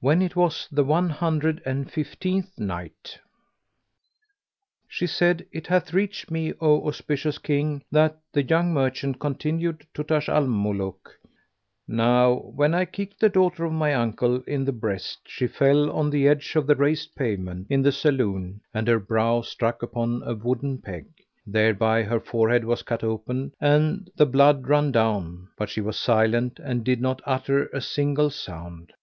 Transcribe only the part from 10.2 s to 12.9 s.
al Muluk: "Now when I